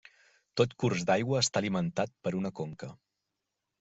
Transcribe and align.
Tot 0.61 0.71
curs 0.83 1.03
d'aigua 1.09 1.43
està 1.47 1.63
alimentat 1.63 2.17
per 2.25 2.33
una 2.41 2.53
conca. 2.61 2.91